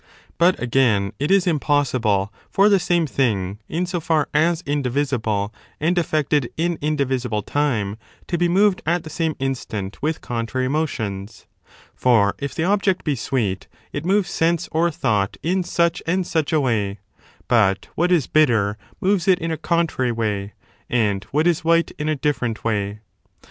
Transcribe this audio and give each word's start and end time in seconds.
But, 0.39 0.59
again, 0.59 1.11
it 1.19 1.29
is 1.29 1.45
impossible 1.45 2.33
for 2.49 2.69
the 2.69 2.79
same 2.79 3.05
thing, 3.05 3.59
in 3.69 3.81
13 3.85 3.85
so 3.85 3.99
far 3.99 4.29
as 4.33 4.61
indivisible 4.65 5.53
and 5.79 5.95
affected 5.95 6.51
in 6.57 6.79
indivisible 6.81 7.43
time, 7.43 7.97
to 8.25 8.35
be 8.35 8.49
moved 8.49 8.81
at 8.87 9.03
the 9.03 9.11
same 9.11 9.35
instant 9.37 10.01
with 10.01 10.19
contrary 10.21 10.67
motions. 10.67 11.45
For, 11.93 12.33
if 12.39 12.55
the 12.55 12.63
object 12.63 13.03
be 13.03 13.15
sweet, 13.15 13.67
it 13.93 14.03
moves 14.03 14.31
sense 14.31 14.67
or 14.71 14.89
thought 14.89 15.37
in 15.43 15.63
such 15.63 16.01
and 16.07 16.25
such 16.25 16.51
a 16.51 16.59
way, 16.59 16.97
but 17.47 17.87
what 17.93 18.11
is 18.11 18.25
bitter 18.25 18.79
moves 19.01 19.27
it 19.27 19.37
in 19.37 19.51
a 19.51 19.55
contrary 19.57 20.11
way, 20.11 20.53
and 20.89 21.23
what 21.25 21.45
is 21.45 21.63
white 21.63 21.91
in 21.99 22.09
a 22.09 22.15
different 22.15 22.63
way. 22.63 23.01